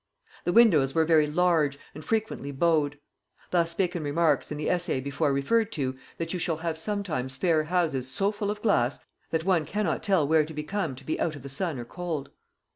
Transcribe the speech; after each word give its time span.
The 0.45 0.51
windows 0.51 0.95
were 0.95 1.05
very 1.05 1.27
large, 1.27 1.77
and 1.93 2.03
frequently 2.03 2.49
bowed: 2.51 2.97
thus 3.51 3.75
Bacon 3.75 4.01
remarks, 4.03 4.51
in 4.51 4.57
the 4.57 4.67
Essay 4.67 4.99
before 4.99 5.31
referred 5.31 5.71
to, 5.73 5.95
that 6.17 6.33
'you 6.33 6.39
shall 6.39 6.57
have 6.57 6.79
sometimes 6.79 7.37
fair 7.37 7.65
houses 7.65 8.09
so 8.09 8.31
full 8.31 8.49
of 8.49 8.63
glass 8.63 9.05
that 9.29 9.43
one 9.45 9.63
cannot 9.63 10.01
tell 10.01 10.27
where 10.27 10.43
to 10.43 10.55
become 10.55 10.95
to 10.95 11.05
be 11.05 11.19
out 11.19 11.35
of 11.35 11.43
the 11.43 11.49
sun 11.49 11.77
or 11.77 11.85
cold.' 11.85 12.31